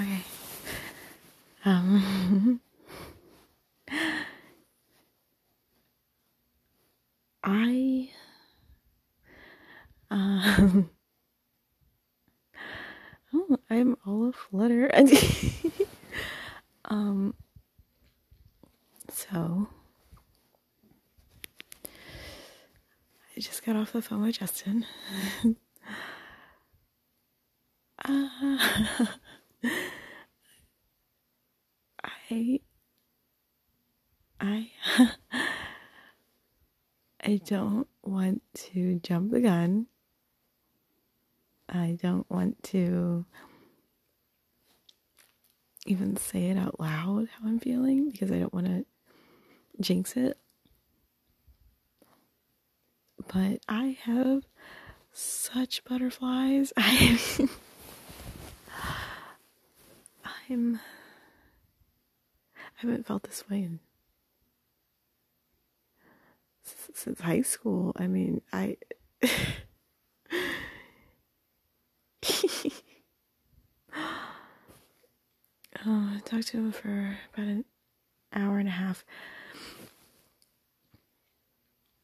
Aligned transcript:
Okay. 0.00 0.22
Um. 1.64 2.60
I. 7.44 8.10
Um. 10.10 10.90
Oh, 13.32 13.58
I'm 13.68 13.96
all 14.06 14.28
aflutter. 14.28 14.90
um. 16.86 17.34
So. 19.12 19.68
I 23.36 23.40
just 23.40 23.64
got 23.64 23.76
off 23.76 23.92
the 23.92 24.02
phone 24.02 24.22
with 24.22 24.38
Justin. 24.38 24.84
uh, 28.04 28.28
I 32.02 32.60
I 34.40 34.70
I 37.30 37.36
don't 37.46 37.86
want 38.02 38.42
to 38.72 38.98
jump 39.04 39.30
the 39.30 39.40
gun. 39.40 39.86
I 41.68 41.96
don't 42.02 42.28
want 42.28 42.60
to 42.64 43.24
even 45.86 46.16
say 46.16 46.46
it 46.46 46.58
out 46.58 46.80
loud 46.80 47.28
how 47.28 47.46
I'm 47.46 47.60
feeling 47.60 48.10
because 48.10 48.32
I 48.32 48.40
don't 48.40 48.52
want 48.52 48.66
to 48.66 48.84
jinx 49.80 50.16
it. 50.16 50.38
But 53.32 53.60
I 53.68 53.96
have 54.02 54.42
such 55.12 55.84
butterflies. 55.84 56.72
I 56.76 57.16
I'm 60.48 60.80
I 62.56 62.60
haven't 62.74 63.06
felt 63.06 63.22
this 63.22 63.48
way 63.48 63.58
in 63.58 63.78
since 67.00 67.20
high 67.20 67.42
school. 67.42 67.92
I 67.96 68.06
mean, 68.06 68.42
I. 68.52 68.76
oh, 75.86 76.12
I 76.16 76.20
talked 76.24 76.48
to 76.48 76.58
him 76.58 76.72
for 76.72 77.18
about 77.34 77.46
an 77.46 77.64
hour 78.34 78.58
and 78.58 78.68
a 78.68 78.72
half. 78.72 79.04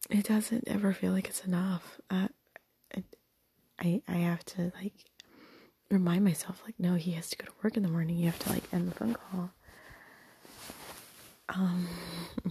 It 0.09 0.25
doesn't 0.27 0.65
ever 0.69 0.93
feel 0.93 1.13
like 1.13 1.29
it's 1.29 1.45
enough. 1.45 2.01
Uh, 2.11 2.29
I 3.79 4.03
I 4.09 4.15
have 4.15 4.45
to 4.47 4.73
like 4.81 4.95
remind 5.91 6.25
myself 6.25 6.63
like 6.65 6.79
no, 6.79 6.95
he 6.95 7.13
has 7.13 7.29
to 7.31 7.37
go 7.37 7.47
to 7.47 7.53
work 7.63 7.77
in 7.77 7.83
the 7.83 7.89
morning. 7.89 8.17
You 8.17 8.27
have 8.27 8.39
to 8.41 8.51
like 8.51 8.65
end 8.73 8.89
the 8.89 8.95
phone 8.95 9.15
call. 9.15 9.51
Um, 11.49 11.89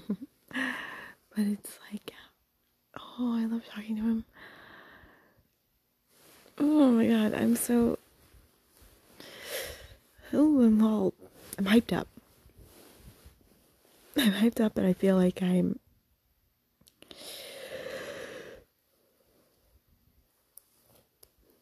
but 0.50 1.40
it's 1.40 1.80
like, 1.92 2.05
oh, 3.20 3.38
I 3.38 3.46
love 3.46 3.66
talking 3.66 3.96
to 3.98 4.02
him. 4.02 4.26
Oh 6.58 6.92
my 6.92 7.08
god, 7.08 7.34
I'm 7.34 7.56
so. 7.56 8.00
Oh, 10.34 10.62
I'm 10.62 10.84
all. 10.84 11.14
I'm 11.58 11.66
hyped 11.66 11.96
up. 11.96 12.08
I'm 14.18 14.32
hyped 14.34 14.64
up, 14.64 14.78
and 14.78 14.88
I 14.88 14.94
feel 14.94 15.16
like 15.16 15.42
I'm. 15.42 15.80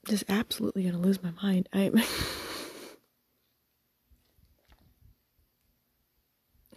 Just 0.07 0.25
absolutely 0.29 0.83
gonna 0.83 0.97
lose 0.97 1.23
my 1.23 1.31
mind. 1.41 1.69
I'm. 1.73 2.01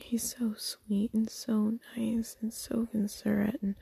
he's 0.07 0.37
so 0.39 0.55
sweet 0.57 1.13
and 1.13 1.29
so 1.29 1.75
nice 1.97 2.37
and 2.41 2.53
so 2.53 2.87
considerate 2.93 3.59
and 3.61 3.75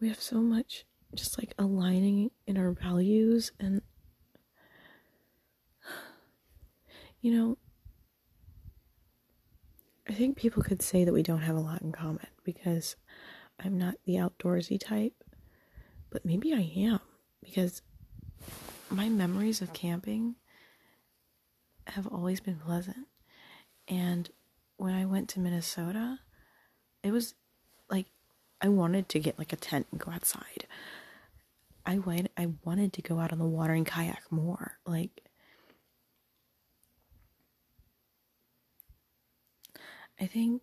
we 0.00 0.08
have 0.08 0.20
so 0.20 0.36
much 0.36 0.84
just 1.14 1.38
like 1.38 1.54
aligning 1.58 2.30
in 2.46 2.56
our 2.58 2.72
values 2.72 3.52
and 3.58 3.82
you 7.20 7.32
know 7.32 7.58
I 10.08 10.12
think 10.12 10.36
people 10.36 10.62
could 10.62 10.80
say 10.80 11.04
that 11.04 11.12
we 11.12 11.22
don't 11.22 11.42
have 11.42 11.56
a 11.56 11.60
lot 11.60 11.82
in 11.82 11.92
common 11.92 12.26
because 12.42 12.96
I'm 13.62 13.76
not 13.76 13.96
the 14.06 14.14
outdoorsy 14.14 14.80
type 14.80 15.14
but 16.10 16.24
maybe 16.24 16.54
I 16.54 16.72
am 16.76 17.00
because 17.42 17.82
my 18.90 19.08
memories 19.08 19.60
of 19.60 19.72
camping 19.72 20.36
have 21.86 22.06
always 22.06 22.40
been 22.40 22.56
pleasant. 22.56 23.06
And 23.86 24.30
when 24.76 24.94
I 24.94 25.06
went 25.06 25.28
to 25.30 25.40
Minnesota, 25.40 26.18
it 27.02 27.10
was 27.10 27.34
like 27.90 28.06
I 28.60 28.68
wanted 28.68 29.08
to 29.10 29.20
get 29.20 29.38
like 29.38 29.52
a 29.52 29.56
tent 29.56 29.86
and 29.90 30.00
go 30.00 30.10
outside. 30.10 30.66
I 31.86 31.98
went 31.98 32.30
I 32.36 32.48
wanted 32.64 32.92
to 32.94 33.02
go 33.02 33.18
out 33.18 33.32
on 33.32 33.38
the 33.38 33.46
water 33.46 33.72
and 33.72 33.86
kayak 33.86 34.30
more. 34.30 34.78
Like 34.86 35.22
I 40.20 40.26
think 40.26 40.62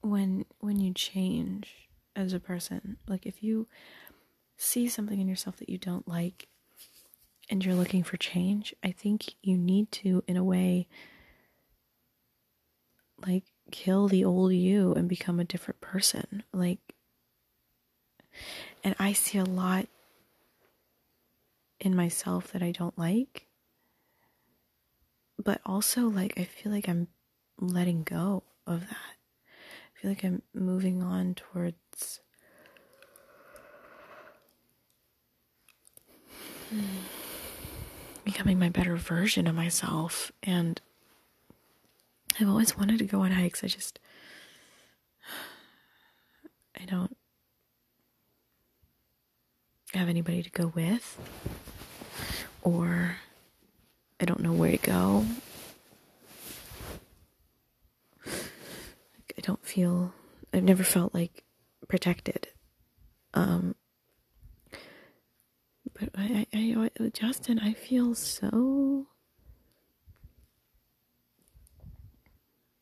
when 0.00 0.44
when 0.60 0.80
you 0.80 0.92
change 0.92 1.88
as 2.14 2.32
a 2.32 2.40
person, 2.40 2.96
like 3.08 3.26
if 3.26 3.42
you 3.42 3.66
see 4.56 4.88
something 4.88 5.20
in 5.20 5.28
yourself 5.28 5.56
that 5.56 5.68
you 5.68 5.78
don't 5.78 6.06
like 6.06 6.48
and 7.50 7.64
you're 7.64 7.74
looking 7.74 8.02
for 8.02 8.16
change, 8.16 8.74
I 8.82 8.92
think 8.92 9.34
you 9.42 9.58
need 9.58 9.90
to, 9.92 10.22
in 10.26 10.36
a 10.36 10.44
way, 10.44 10.86
like 13.26 13.44
kill 13.70 14.08
the 14.08 14.24
old 14.24 14.52
you 14.52 14.92
and 14.94 15.08
become 15.08 15.40
a 15.40 15.44
different 15.44 15.80
person. 15.80 16.42
Like, 16.52 16.78
and 18.82 18.94
I 18.98 19.12
see 19.12 19.38
a 19.38 19.44
lot 19.44 19.86
in 21.80 21.94
myself 21.94 22.52
that 22.52 22.62
I 22.62 22.72
don't 22.72 22.98
like, 22.98 23.46
but 25.42 25.60
also, 25.66 26.08
like, 26.08 26.34
I 26.38 26.44
feel 26.44 26.72
like 26.72 26.88
I'm 26.88 27.08
letting 27.58 28.02
go 28.04 28.42
of 28.66 28.88
that. 28.88 28.96
I 28.96 30.00
feel 30.00 30.10
like 30.10 30.24
I'm 30.24 30.42
moving 30.54 31.02
on 31.02 31.34
towards. 31.34 32.20
Becoming 38.24 38.58
my 38.58 38.70
better 38.70 38.96
version 38.96 39.46
of 39.46 39.54
myself. 39.54 40.32
And 40.42 40.80
I've 42.40 42.48
always 42.48 42.76
wanted 42.76 42.98
to 42.98 43.04
go 43.04 43.20
on 43.20 43.30
hikes. 43.30 43.62
I 43.62 43.68
just, 43.68 44.00
I 46.80 46.84
don't 46.84 47.16
have 49.92 50.08
anybody 50.08 50.42
to 50.42 50.50
go 50.50 50.72
with, 50.74 51.16
or 52.62 53.16
I 54.20 54.24
don't 54.24 54.40
know 54.40 54.52
where 54.52 54.72
to 54.72 54.78
go. 54.78 55.24
I 58.26 59.40
don't 59.40 59.64
feel, 59.64 60.12
I've 60.52 60.64
never 60.64 60.82
felt 60.82 61.14
like 61.14 61.44
protected. 61.88 62.48
Um, 63.34 63.74
but 65.98 66.08
I, 66.16 66.46
I, 66.52 66.90
I, 66.98 67.08
Justin, 67.10 67.58
I 67.60 67.72
feel 67.74 68.14
so. 68.14 69.06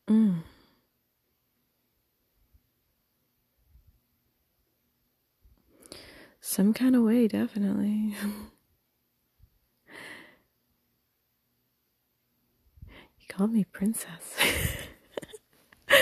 Mm. 0.09 0.43
Some 6.41 6.73
kind 6.73 6.95
of 6.95 7.03
way, 7.03 7.27
definitely. 7.27 8.15
you 13.19 13.27
called 13.29 13.53
me 13.53 13.63
princess. 13.63 14.35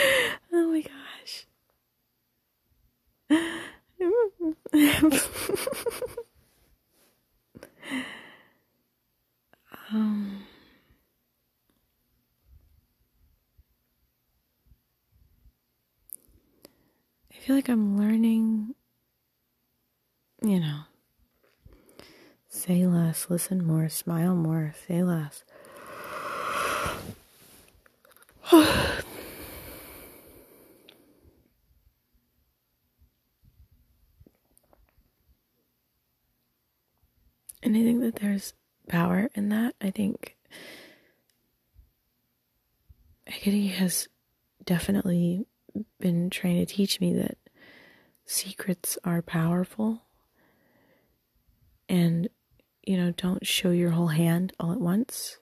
oh 0.52 0.68
my 0.72 0.82
gosh. 0.82 1.46
Um, 9.94 10.44
I 17.42 17.44
feel 17.44 17.56
like 17.56 17.70
I'm 17.70 17.98
learning, 17.98 18.76
you 20.44 20.60
know, 20.60 20.82
say 22.48 22.86
less, 22.86 23.32
listen 23.32 23.66
more, 23.66 23.90
smile 23.90 24.36
more, 24.36 24.76
say 24.88 25.02
less. 25.02 25.44
and 28.52 28.62
I 37.64 37.82
think 37.82 38.02
that 38.02 38.18
there's 38.18 38.54
power 38.88 39.32
in 39.34 39.50
that. 39.50 39.74
I 39.82 39.90
think 39.90 40.38
Hecate 43.26 43.72
has 43.72 44.08
definitely 44.64 45.48
been 46.00 46.30
trying 46.30 46.58
to 46.58 46.66
teach 46.66 47.00
me 47.00 47.14
that 47.14 47.38
secrets 48.26 48.98
are 49.04 49.22
powerful. 49.22 50.04
And 51.90 52.30
you 52.86 52.98
know 52.98 53.12
don't 53.12 53.46
show 53.46 53.72
your 53.72 53.92
whole 53.92 54.08
hand 54.08 54.54
all 54.60 54.72
at 54.72 54.80
once. 54.80 55.38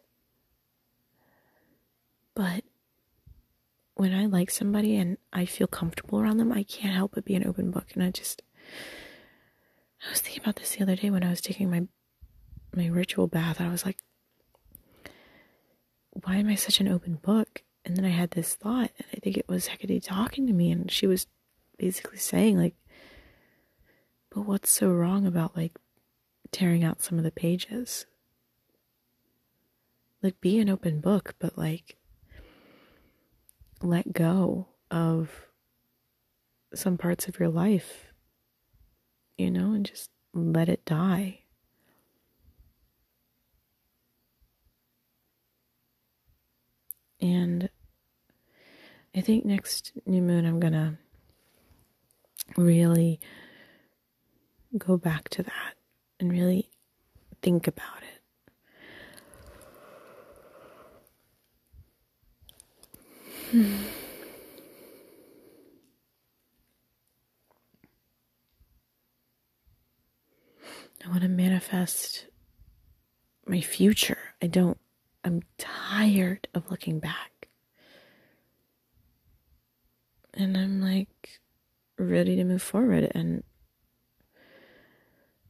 But 2.35 2.63
when 3.95 4.13
i 4.13 4.25
like 4.25 4.49
somebody 4.49 4.95
and 4.95 5.17
i 5.33 5.45
feel 5.45 5.67
comfortable 5.67 6.21
around 6.21 6.37
them 6.37 6.53
i 6.53 6.63
can't 6.63 6.93
help 6.95 7.11
but 7.15 7.25
be 7.25 7.35
an 7.35 7.45
open 7.45 7.69
book. 7.71 7.87
And 7.93 8.03
i 8.03 8.11
just 8.11 8.41
i 10.05 10.09
was 10.09 10.21
thinking 10.21 10.41
about 10.41 10.55
this 10.55 10.71
the 10.75 10.83
other 10.83 10.95
day 10.95 11.09
when 11.09 11.23
i 11.23 11.29
was 11.29 11.41
taking 11.41 11.69
my 11.69 11.87
my 12.75 12.87
ritual 12.87 13.27
bath. 13.27 13.59
I 13.59 13.69
was 13.69 13.85
like 13.85 13.99
why 16.23 16.37
am 16.37 16.49
i 16.49 16.55
such 16.55 16.79
an 16.79 16.87
open 16.87 17.15
book 17.15 17.63
and 17.89 17.97
then 17.97 18.05
I 18.05 18.09
had 18.09 18.29
this 18.31 18.53
thought, 18.53 18.91
and 18.99 19.07
I 19.11 19.17
think 19.17 19.35
it 19.35 19.49
was 19.49 19.65
Hecate 19.65 20.03
talking 20.03 20.45
to 20.45 20.53
me, 20.53 20.69
and 20.69 20.91
she 20.91 21.07
was 21.07 21.25
basically 21.79 22.19
saying, 22.19 22.55
like, 22.55 22.75
but 24.29 24.41
what's 24.41 24.69
so 24.69 24.91
wrong 24.91 25.25
about, 25.25 25.57
like, 25.57 25.75
tearing 26.51 26.83
out 26.83 27.01
some 27.01 27.17
of 27.17 27.23
the 27.23 27.31
pages? 27.31 28.05
Like, 30.21 30.39
be 30.39 30.59
an 30.59 30.69
open 30.69 31.01
book, 31.01 31.33
but, 31.39 31.57
like, 31.57 31.97
let 33.81 34.13
go 34.13 34.67
of 34.91 35.47
some 36.75 36.95
parts 36.95 37.27
of 37.27 37.39
your 37.39 37.49
life, 37.49 38.13
you 39.35 39.49
know, 39.49 39.71
and 39.71 39.83
just 39.83 40.11
let 40.31 40.69
it 40.69 40.85
die. 40.85 41.39
And 47.19 47.71
I 49.19 49.21
think 49.21 49.43
next 49.43 49.91
new 50.05 50.21
moon, 50.21 50.45
I'm 50.45 50.61
going 50.61 50.71
to 50.71 50.97
really 52.55 53.19
go 54.77 54.95
back 54.95 55.27
to 55.31 55.43
that 55.43 55.73
and 56.21 56.31
really 56.31 56.69
think 57.41 57.67
about 57.67 58.01
it. 58.01 58.21
Hmm. 63.51 63.75
I 71.03 71.09
want 71.09 71.23
to 71.23 71.27
manifest 71.27 72.27
my 73.45 73.59
future. 73.59 74.19
I 74.41 74.47
don't 74.47 74.77
I'm 75.25 75.41
tired 75.57 76.47
of 76.53 76.71
looking 76.71 76.99
back. 76.99 77.38
And 80.39 80.55
I'm 80.55 80.81
like 80.81 81.41
ready 81.97 82.37
to 82.37 82.45
move 82.45 82.61
forward. 82.61 83.11
And 83.13 83.43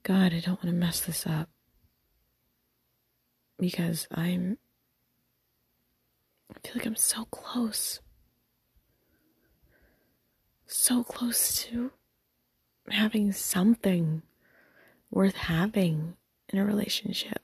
God, 0.01 0.33
I 0.33 0.39
don't 0.39 0.63
want 0.63 0.65
to 0.65 0.71
mess 0.71 1.01
this 1.01 1.27
up 1.27 1.47
because 3.59 4.07
I'm, 4.09 4.57
I 6.49 6.67
feel 6.67 6.77
like 6.77 6.87
I'm 6.87 6.95
so 6.95 7.25
close. 7.25 7.99
So 10.65 11.03
close 11.03 11.63
to 11.65 11.91
having 12.89 13.31
something 13.31 14.23
worth 15.11 15.35
having 15.35 16.15
in 16.51 16.57
a 16.57 16.65
relationship. 16.65 17.43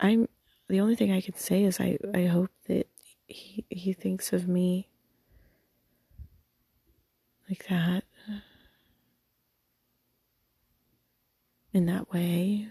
I'm 0.00 0.26
the 0.70 0.80
only 0.80 0.94
thing 0.94 1.12
I 1.12 1.20
can 1.20 1.34
say 1.34 1.64
is 1.64 1.80
I, 1.80 1.98
I 2.14 2.26
hope 2.26 2.50
that 2.68 2.86
he 3.26 3.64
he 3.68 3.92
thinks 3.92 4.32
of 4.32 4.48
me 4.48 4.88
like 7.48 7.66
that 7.68 8.04
in 11.72 11.86
that 11.86 12.12
way. 12.12 12.68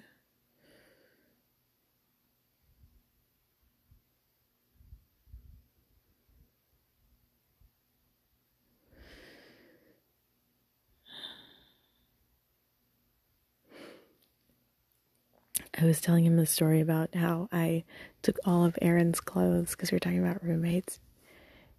I 15.81 15.85
was 15.85 16.01
telling 16.01 16.25
him 16.25 16.35
the 16.35 16.45
story 16.45 16.81
about 16.81 17.15
how 17.15 17.47
I 17.51 17.85
took 18.21 18.37
all 18.43 18.65
of 18.65 18.77
Aaron's 18.81 19.21
clothes 19.21 19.71
because 19.71 19.91
we 19.91 19.95
are 19.95 19.99
talking 19.99 20.19
about 20.19 20.43
roommates. 20.43 20.99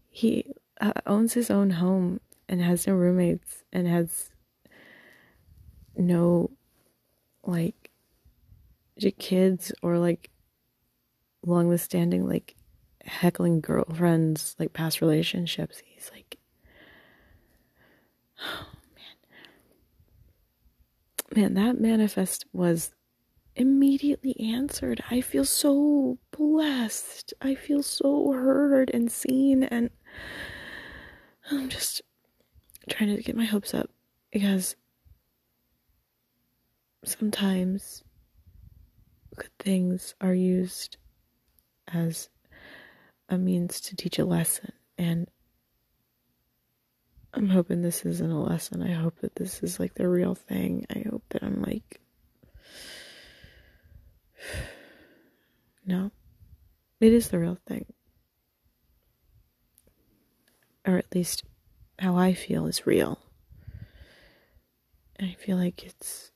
He 0.08 0.46
uh, 0.80 0.92
owns 1.06 1.34
his 1.34 1.50
own 1.50 1.70
home 1.70 2.20
and 2.48 2.62
has 2.62 2.86
no 2.86 2.94
roommates 2.94 3.62
and 3.72 3.86
has 3.86 4.30
no 5.96 6.50
like 7.44 7.90
kids 9.18 9.72
or 9.82 9.98
like 9.98 10.30
long 11.44 11.68
withstanding 11.68 12.28
like 12.28 12.54
heckling 13.04 13.60
girlfriends 13.60 14.54
like 14.58 14.74
past 14.74 15.00
relationships 15.00 15.82
he's 15.84 16.10
like 16.12 16.36
oh 18.42 18.66
man 21.34 21.54
man 21.54 21.54
that 21.54 21.80
manifest 21.80 22.44
was 22.52 22.90
immediately 23.60 24.34
answered. 24.40 25.04
I 25.10 25.20
feel 25.20 25.44
so 25.44 26.16
blessed. 26.30 27.34
I 27.42 27.54
feel 27.54 27.82
so 27.82 28.32
heard 28.32 28.90
and 28.94 29.12
seen, 29.12 29.64
and 29.64 29.90
I'm 31.50 31.68
just 31.68 32.00
trying 32.88 33.14
to 33.14 33.22
get 33.22 33.36
my 33.36 33.44
hopes 33.44 33.74
up 33.74 33.90
because 34.32 34.76
sometimes 37.04 38.02
good 39.36 39.50
things 39.58 40.14
are 40.22 40.32
used 40.32 40.96
as 41.92 42.30
a 43.28 43.36
means 43.36 43.78
to 43.82 43.94
teach 43.94 44.18
a 44.18 44.24
lesson, 44.24 44.72
and 44.96 45.28
I'm 47.34 47.50
hoping 47.50 47.82
this 47.82 48.06
isn't 48.06 48.30
a 48.30 48.40
lesson. 48.40 48.82
I 48.82 48.92
hope 48.92 49.20
that 49.20 49.34
this 49.34 49.62
is 49.62 49.78
like 49.78 49.96
the 49.96 50.08
real 50.08 50.34
thing. 50.34 50.86
I 50.88 51.04
hope 51.10 51.24
that 51.28 51.42
I'm 51.42 51.60
like 51.60 52.00
no, 55.86 56.10
it 57.00 57.12
is 57.12 57.28
the 57.28 57.38
real 57.38 57.58
thing. 57.66 57.86
Or 60.86 60.96
at 60.96 61.14
least 61.14 61.44
how 61.98 62.16
I 62.16 62.32
feel 62.32 62.66
is 62.66 62.86
real. 62.86 63.18
I 65.20 65.36
feel 65.38 65.56
like 65.56 65.84
it's. 65.84 66.32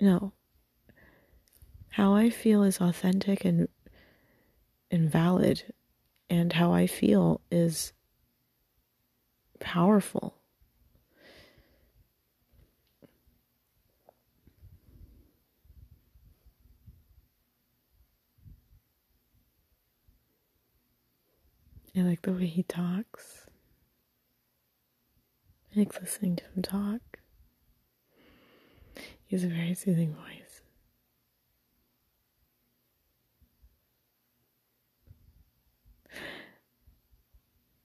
No. 0.00 0.32
How 1.90 2.14
I 2.14 2.30
feel 2.30 2.64
is 2.64 2.80
authentic 2.80 3.44
and, 3.44 3.68
and 4.90 5.10
valid, 5.10 5.72
and 6.28 6.52
how 6.52 6.72
I 6.72 6.86
feel 6.86 7.40
is 7.50 7.92
powerful. 9.60 10.41
I 21.94 22.00
like 22.00 22.22
the 22.22 22.32
way 22.32 22.46
he 22.46 22.62
talks. 22.62 23.46
I 25.74 25.80
like 25.80 26.00
listening 26.00 26.36
to 26.36 26.44
him 26.44 26.62
talk. 26.62 27.18
He 29.26 29.36
has 29.36 29.44
a 29.44 29.48
very 29.48 29.74
soothing 29.74 30.14
voice. 30.14 30.62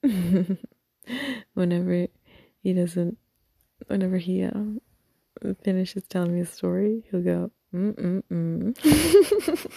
whenever 1.54 2.06
he 2.62 2.72
doesn't, 2.72 3.18
whenever 3.88 4.16
he 4.16 4.44
um, 4.44 4.80
finishes 5.62 6.04
telling 6.04 6.34
me 6.34 6.40
a 6.40 6.46
story, 6.46 7.04
he'll 7.10 7.22
go, 7.22 7.50
mm 7.74 7.94
mm 7.94 8.22
mm. 8.32 9.70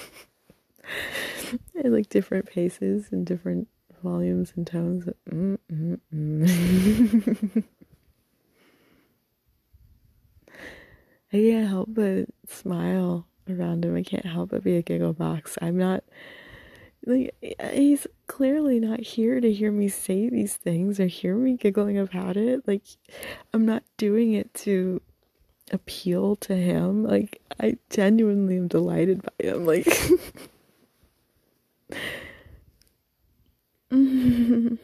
At 1.78 1.92
like 1.92 2.08
different 2.08 2.46
paces 2.46 3.10
and 3.12 3.26
different 3.26 3.68
volumes 4.02 4.54
and 4.56 4.68
tones. 4.68 5.06
Mm, 5.30 5.58
mm, 5.72 6.00
mm. 6.14 7.64
I 11.34 11.38
can't 11.38 11.70
help 11.70 11.90
but 11.94 12.26
smile 12.48 13.26
around 13.50 13.86
him. 13.86 13.96
I 13.96 14.04
can't 14.04 14.26
help 14.26 14.50
but 14.50 14.64
be 14.64 14.76
a 14.76 14.82
giggle 14.82 15.14
box. 15.14 15.58
I'm 15.62 15.78
not 15.78 16.04
like 17.06 17.34
he's 17.74 18.06
clearly 18.28 18.80
not 18.80 19.00
here 19.00 19.42
to 19.42 19.52
hear 19.52 19.72
me 19.72 19.88
say 19.88 20.30
these 20.30 20.56
things 20.56 21.00
or 21.00 21.08
hear 21.08 21.36
me 21.36 21.58
giggling 21.58 21.98
about 21.98 22.38
it. 22.38 22.68
Like 22.68 22.84
I'm 23.54 23.66
not 23.66 23.84
doing 23.98 24.34
it 24.34 24.54
to 24.56 25.02
appeal 25.72 26.36
to 26.38 26.56
him. 26.56 27.04
Like 27.04 27.42
I 27.60 27.78
genuinely 27.90 28.58
am 28.58 28.68
delighted 28.68 29.22
by 29.24 29.46
him. 29.46 29.66
Like 29.66 29.88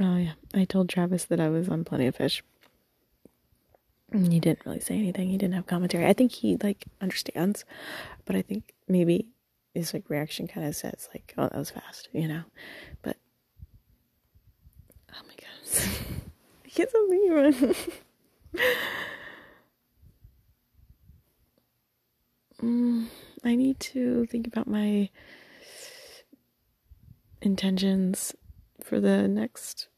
Oh 0.00 0.16
yeah, 0.18 0.34
I 0.54 0.64
told 0.66 0.88
Travis 0.88 1.24
that 1.24 1.40
I 1.40 1.48
was 1.48 1.68
on 1.68 1.82
Plenty 1.84 2.06
of 2.06 2.14
Fish. 2.16 2.44
He 4.14 4.38
didn't 4.38 4.64
really 4.64 4.80
say 4.80 4.96
anything. 4.96 5.28
He 5.28 5.36
didn't 5.36 5.54
have 5.54 5.66
commentary. 5.66 6.06
I 6.06 6.12
think 6.12 6.30
he 6.30 6.56
like 6.62 6.84
understands, 7.00 7.64
but 8.24 8.36
I 8.36 8.42
think 8.42 8.72
maybe 8.86 9.26
his 9.74 9.92
like 9.92 10.08
reaction 10.08 10.46
kind 10.46 10.66
of 10.66 10.76
says 10.76 11.08
like, 11.12 11.34
"Oh, 11.36 11.48
that 11.48 11.58
was 11.58 11.70
fast," 11.70 12.08
you 12.12 12.28
know. 12.28 12.44
But 13.02 13.16
oh 15.12 15.22
my 15.26 15.34
goodness, 15.34 15.88
I 16.64 16.68
can't 16.68 16.90
thinking 16.90 17.64
mm, 22.62 23.06
I 23.42 23.56
need 23.56 23.80
to 23.80 24.26
think 24.26 24.46
about 24.46 24.68
my 24.68 25.10
intentions 27.42 28.32
for 28.80 29.00
the 29.00 29.26
next 29.26 29.88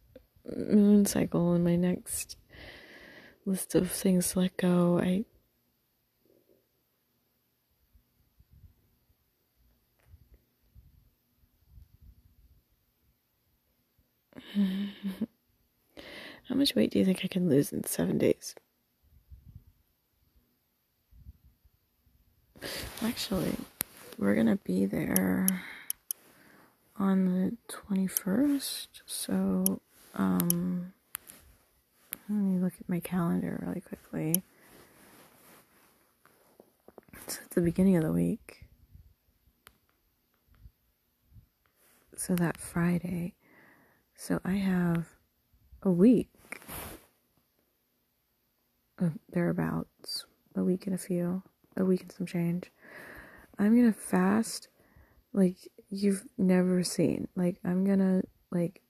moon 0.56 1.04
cycle 1.04 1.52
and 1.52 1.62
my 1.62 1.76
next 1.76 2.38
list 3.47 3.75
of 3.75 3.91
things 3.91 4.37
let 4.37 4.57
go. 4.57 4.99
I 4.99 5.25
How 16.49 16.55
much 16.55 16.75
weight 16.75 16.91
do 16.91 16.99
you 16.99 17.05
think 17.05 17.21
I 17.25 17.29
can 17.29 17.49
lose 17.49 17.73
in 17.73 17.85
seven 17.85 18.19
days? 18.19 18.55
Actually, 23.03 23.57
we're 24.19 24.35
gonna 24.35 24.57
be 24.57 24.87
there 24.87 25.47
on 26.99 27.26
the 27.26 27.57
21st. 27.69 28.88
So, 29.07 29.81
um, 30.15 30.93
let 32.28 32.42
me 32.42 32.59
look 32.59 32.73
at 32.80 32.88
my 32.88 33.00
calendar 33.00 33.62
really 33.64 33.80
quickly. 33.80 34.42
It's 37.25 37.38
at 37.38 37.50
the 37.50 37.61
beginning 37.61 37.97
of 37.97 38.02
the 38.02 38.12
week. 38.12 38.64
So 42.16 42.35
that 42.35 42.56
Friday. 42.56 43.35
So 44.16 44.40
I 44.45 44.52
have 44.52 45.06
a 45.83 45.90
week. 45.90 46.30
Uh, 49.00 49.11
thereabouts. 49.30 50.26
A 50.56 50.64
week 50.64 50.87
and 50.87 50.95
a 50.95 50.99
few. 50.99 51.42
A 51.76 51.85
week 51.85 52.02
and 52.02 52.12
some 52.12 52.26
change. 52.26 52.73
I'm 53.59 53.76
gonna 53.76 53.92
fast 53.92 54.68
like 55.33 55.56
you've 55.90 56.25
never 56.37 56.83
seen. 56.83 57.28
Like 57.37 57.59
I'm 57.64 57.85
gonna 57.85 58.23
like 58.50 58.83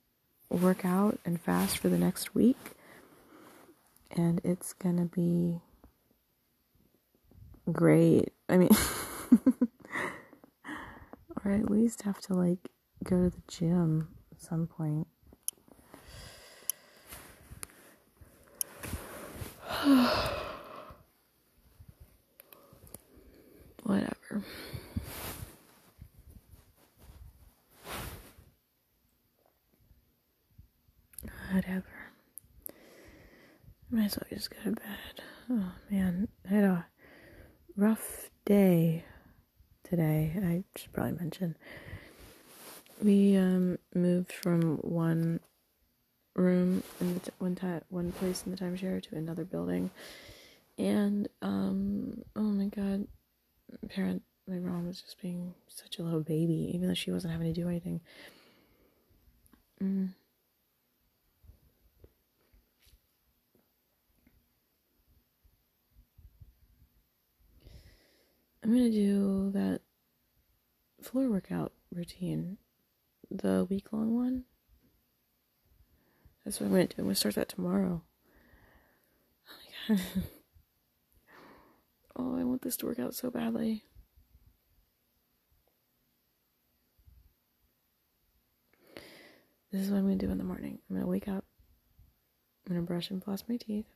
work 0.49 0.85
out 0.85 1.19
and 1.25 1.41
fast 1.41 1.79
for 1.79 1.89
the 1.89 1.99
next 1.99 2.35
week 2.35 2.76
and 4.11 4.41
it's 4.45 4.73
gonna 4.73 5.07
be 5.07 5.61
great. 7.73 8.33
I 8.49 8.57
mean 8.59 8.71
or 11.45 11.53
at 11.53 11.71
least 11.71 12.03
have 12.03 12.21
to 12.23 12.35
like 12.35 12.71
go 13.05 13.25
to 13.25 13.31
the 13.31 13.43
gym 13.49 14.09
at 14.33 14.41
some 14.41 14.67
point. 14.67 15.07
Whatever. 23.85 24.43
Might 34.07 34.13
as 34.13 34.19
well 34.19 34.39
just 34.39 34.51
go 34.51 34.57
to 34.63 34.71
bed. 34.71 35.25
Oh 35.51 35.73
man, 35.91 36.29
I 36.49 36.55
had 36.55 36.63
a 36.63 36.87
rough 37.77 38.31
day 38.45 39.05
today. 39.83 40.33
I 40.37 40.63
should 40.79 40.93
probably 40.93 41.19
mention. 41.19 41.57
We 43.03 43.37
um 43.37 43.81
moved 43.97 44.31
from 44.31 44.77
one 44.77 45.41
room 46.37 46.85
in 47.01 47.15
the 47.15 47.19
t- 47.19 47.33
one 47.41 47.59
one 47.89 48.13
place 48.13 48.45
in 48.47 48.53
the 48.53 48.59
timeshare 48.59 49.03
to 49.03 49.17
another 49.17 49.45
building, 49.45 49.91
and 50.79 51.29
um 51.43 52.23
oh 52.37 52.43
my 52.43 52.67
god, 52.67 53.09
parent 53.89 54.23
my 54.47 54.61
mom 54.61 54.87
was 54.87 55.03
just 55.03 55.21
being 55.21 55.53
such 55.67 55.99
a 55.99 56.05
little 56.05 56.23
baby, 56.23 56.71
even 56.73 56.87
though 56.87 56.95
she 56.95 57.11
wasn't 57.11 57.33
having 57.33 57.53
to 57.53 57.61
do 57.61 57.69
anything. 57.69 58.01
Mm. 59.83 60.11
I'm 68.67 68.73
gonna 68.73 68.91
do 68.91 69.53
that 69.53 69.81
floor 71.01 71.31
workout 71.31 71.71
routine, 71.95 72.59
the 73.31 73.65
week 73.71 73.93
long 73.93 74.13
one. 74.13 74.43
That's 76.45 76.59
what 76.59 76.67
I'm 76.67 76.73
gonna 76.73 76.87
do. 76.89 76.95
I'm 76.99 77.05
gonna 77.05 77.15
start 77.15 77.37
that 77.37 77.49
tomorrow. 77.49 78.03
Oh 79.49 79.53
my 79.89 79.97
god. 79.97 80.05
oh, 82.17 82.37
I 82.37 82.43
want 82.43 82.63
this 82.63 82.77
to 82.79 82.87
work 82.87 82.99
out 82.99 83.15
so 83.15 83.31
badly. 83.31 83.85
This 89.71 89.83
is 89.83 89.91
what 89.93 89.99
I'm 89.99 90.07
gonna 90.07 90.17
do 90.17 90.33
in 90.33 90.39
the 90.39 90.45
morning. 90.45 90.81
I'm 90.91 90.97
gonna 90.97 91.07
wake 91.07 91.29
up. 91.29 91.45
I'm 92.67 92.75
gonna 92.75 92.83
brush 92.83 93.13
and 93.13 93.23
floss 93.23 93.45
my 93.49 93.59
teeth 93.59 93.87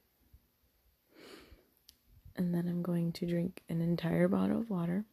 and 2.40 2.54
then 2.54 2.66
I'm 2.66 2.80
going 2.80 3.12
to 3.12 3.26
drink 3.26 3.62
an 3.68 3.82
entire 3.82 4.26
bottle 4.26 4.60
of 4.60 4.70
water. 4.70 5.04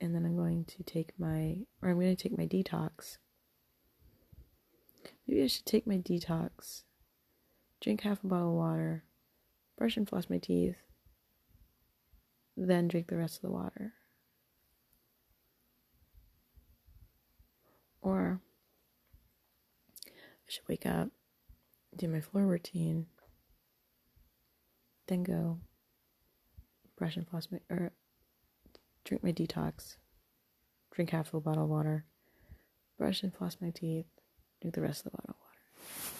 And 0.00 0.12
then 0.12 0.26
I'm 0.26 0.34
going 0.34 0.64
to 0.64 0.82
take 0.82 1.12
my, 1.16 1.58
or 1.80 1.90
I'm 1.90 2.00
going 2.00 2.14
to 2.14 2.20
take 2.20 2.36
my 2.36 2.44
detox. 2.44 3.18
Maybe 5.28 5.44
I 5.44 5.46
should 5.46 5.64
take 5.64 5.86
my 5.86 5.98
detox, 5.98 6.82
drink 7.80 8.00
half 8.00 8.24
a 8.24 8.26
bottle 8.26 8.48
of 8.48 8.56
water, 8.56 9.04
brush 9.76 9.96
and 9.96 10.08
floss 10.08 10.28
my 10.28 10.38
teeth, 10.38 10.74
then 12.56 12.88
drink 12.88 13.06
the 13.06 13.16
rest 13.16 13.36
of 13.36 13.42
the 13.42 13.52
water. 13.52 13.92
Or 18.02 18.40
I 20.04 20.10
should 20.48 20.66
wake 20.68 20.84
up, 20.84 21.10
do 21.96 22.08
my 22.08 22.20
floor 22.20 22.44
routine, 22.44 23.06
then 25.06 25.22
go 25.22 25.60
brush 26.98 27.16
and 27.16 27.28
floss 27.28 27.48
my 27.50 27.58
or 27.70 27.92
drink 29.04 29.22
my 29.22 29.32
detox, 29.32 29.96
drink 30.92 31.10
half 31.10 31.32
a 31.32 31.40
bottle 31.40 31.64
of 31.64 31.70
water, 31.70 32.04
brush 32.98 33.22
and 33.22 33.32
floss 33.32 33.56
my 33.60 33.70
teeth, 33.70 34.06
drink 34.60 34.74
the 34.74 34.82
rest 34.82 35.06
of 35.06 35.12
the 35.12 35.16
bottle 35.16 35.30
of 35.30 35.36
water. 35.36 36.17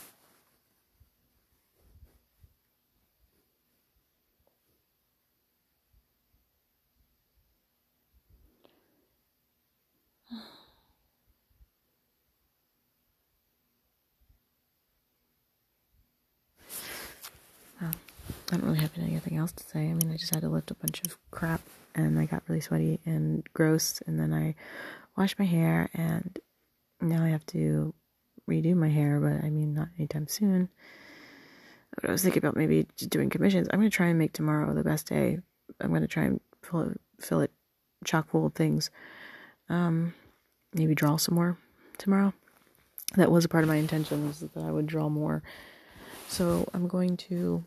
I 18.50 18.56
don't 18.56 18.64
really 18.64 18.78
have 18.78 18.96
anything 18.96 19.36
else 19.36 19.52
to 19.52 19.64
say. 19.64 19.90
I 19.90 19.94
mean, 19.94 20.10
I 20.10 20.16
just 20.16 20.32
had 20.32 20.40
to 20.40 20.48
lift 20.48 20.70
a 20.70 20.74
bunch 20.74 21.02
of 21.06 21.18
crap 21.30 21.60
and 21.94 22.18
I 22.18 22.24
got 22.24 22.42
really 22.48 22.60
sweaty 22.60 22.98
and 23.04 23.46
gross. 23.52 24.00
And 24.06 24.18
then 24.18 24.32
I 24.32 24.54
washed 25.16 25.38
my 25.38 25.44
hair 25.44 25.90
and 25.92 26.38
now 27.00 27.22
I 27.24 27.28
have 27.28 27.44
to 27.46 27.94
redo 28.48 28.74
my 28.74 28.88
hair, 28.88 29.20
but 29.20 29.44
I 29.44 29.50
mean, 29.50 29.74
not 29.74 29.88
anytime 29.98 30.26
soon. 30.28 30.70
But 31.94 32.08
I 32.08 32.12
was 32.12 32.22
thinking 32.22 32.42
about 32.42 32.56
maybe 32.56 32.86
doing 33.08 33.28
commissions. 33.28 33.68
I'm 33.70 33.80
going 33.80 33.90
to 33.90 33.96
try 33.96 34.06
and 34.06 34.18
make 34.18 34.32
tomorrow 34.32 34.72
the 34.72 34.84
best 34.84 35.06
day. 35.06 35.38
I'm 35.80 35.90
going 35.90 36.02
to 36.02 36.08
try 36.08 36.24
and 36.24 36.40
fill 36.62 36.82
it, 36.82 37.00
fill 37.20 37.40
it 37.40 37.50
chock 38.04 38.30
full 38.30 38.46
of 38.46 38.54
things. 38.54 38.90
Um, 39.68 40.14
maybe 40.72 40.94
draw 40.94 41.16
some 41.16 41.34
more 41.34 41.58
tomorrow. 41.98 42.32
that 43.16 43.30
was 43.30 43.44
a 43.44 43.48
part 43.48 43.64
of 43.64 43.68
my 43.68 43.76
intention 43.76 44.26
was 44.26 44.40
that 44.40 44.56
I 44.56 44.70
would 44.70 44.86
draw 44.86 45.08
more. 45.08 45.42
So 46.28 46.68
I'm 46.72 46.88
going 46.88 47.16
to 47.16 47.64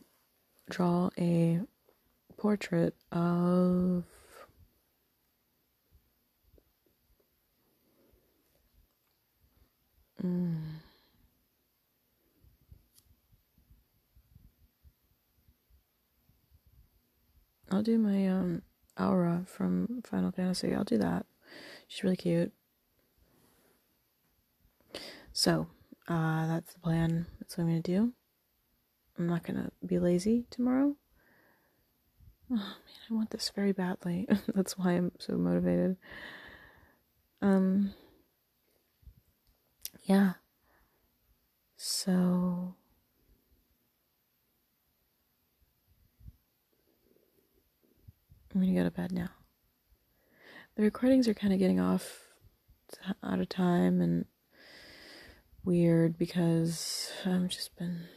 draw 0.71 1.09
a 1.19 1.59
portrait 2.37 2.95
of 3.11 4.05
mm, 10.23 10.55
I'll 17.69 17.83
do 17.83 17.97
my 17.97 18.27
um 18.27 18.61
Aura 18.99 19.43
from 19.47 20.01
Final 20.05 20.31
Fantasy. 20.31 20.73
I'll 20.73 20.83
do 20.83 20.97
that. 20.97 21.25
She's 21.87 22.03
really 22.03 22.15
cute. 22.15 22.51
So, 25.33 25.67
uh, 26.07 26.47
that's 26.47 26.73
the 26.73 26.79
plan. 26.79 27.25
That's 27.39 27.57
what 27.57 27.63
I'm 27.63 27.69
gonna 27.69 27.81
do. 27.81 28.13
I'm 29.21 29.27
not 29.27 29.43
gonna 29.43 29.69
be 29.85 29.99
lazy 29.99 30.47
tomorrow. 30.49 30.95
Oh 32.49 32.55
man, 32.55 32.75
I 33.07 33.13
want 33.13 33.29
this 33.29 33.51
very 33.53 33.71
badly. 33.71 34.27
that's 34.55 34.79
why 34.79 34.93
I'm 34.93 35.11
so 35.19 35.35
motivated. 35.35 35.95
Um, 37.39 37.93
yeah. 40.05 40.33
So, 41.77 42.73
I'm 48.51 48.61
gonna 48.61 48.73
go 48.73 48.83
to 48.83 48.89
bed 48.89 49.11
now. 49.11 49.29
The 50.77 50.81
recordings 50.81 51.27
are 51.27 51.35
kind 51.35 51.53
of 51.53 51.59
getting 51.59 51.79
off 51.79 52.21
out 53.23 53.39
of 53.39 53.49
time 53.49 54.01
and 54.01 54.25
weird 55.63 56.17
because 56.17 57.11
I've 57.23 57.49
just 57.49 57.77
been. 57.77 58.07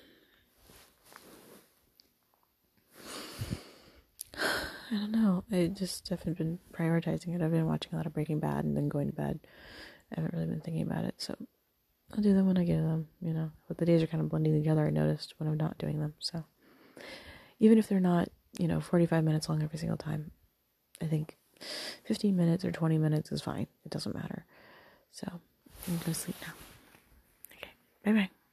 I 4.94 4.98
don't 4.98 5.12
know. 5.12 5.44
I 5.50 5.66
just 5.66 6.08
haven't 6.08 6.38
been 6.38 6.58
prioritizing 6.72 7.34
it. 7.34 7.42
I've 7.42 7.50
been 7.50 7.66
watching 7.66 7.92
a 7.94 7.96
lot 7.96 8.06
of 8.06 8.14
Breaking 8.14 8.38
Bad 8.38 8.64
and 8.64 8.76
then 8.76 8.88
going 8.88 9.08
to 9.08 9.12
bed. 9.12 9.40
I 10.12 10.20
haven't 10.20 10.34
really 10.34 10.46
been 10.46 10.60
thinking 10.60 10.82
about 10.82 11.04
it, 11.04 11.14
so 11.18 11.34
I'll 12.12 12.22
do 12.22 12.34
them 12.34 12.46
when 12.46 12.58
I 12.58 12.64
get 12.64 12.76
them. 12.76 13.08
You 13.20 13.32
know, 13.32 13.50
but 13.66 13.78
the 13.78 13.86
days 13.86 14.02
are 14.02 14.06
kind 14.06 14.22
of 14.22 14.28
blending 14.28 14.54
together. 14.54 14.86
I 14.86 14.90
noticed 14.90 15.34
when 15.38 15.48
I'm 15.48 15.56
not 15.56 15.78
doing 15.78 16.00
them, 16.00 16.14
so 16.20 16.44
even 17.58 17.78
if 17.78 17.88
they're 17.88 18.00
not 18.00 18.28
you 18.58 18.68
know, 18.68 18.80
45 18.80 19.24
minutes 19.24 19.48
long 19.48 19.62
every 19.62 19.78
single 19.78 19.96
time. 19.96 20.30
I 21.02 21.06
think 21.06 21.36
15 22.04 22.36
minutes 22.36 22.64
or 22.64 22.72
20 22.72 22.98
minutes 22.98 23.32
is 23.32 23.42
fine. 23.42 23.66
It 23.84 23.90
doesn't 23.90 24.14
matter. 24.14 24.46
So 25.12 25.26
I'm 25.30 25.96
going 25.96 26.00
to 26.00 26.14
sleep 26.14 26.36
now. 26.42 26.54
Okay. 27.56 27.72
Bye 28.04 28.12
bye. 28.12 28.43